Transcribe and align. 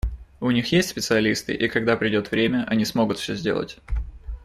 У 0.39 0.49
них 0.49 0.71
есть 0.71 0.89
специалисты, 0.89 1.53
и, 1.53 1.67
когда 1.67 1.95
придет 1.95 2.31
время, 2.31 2.65
они 2.67 2.85
смогут 2.85 3.19
все 3.19 3.35
сделать. 3.35 3.77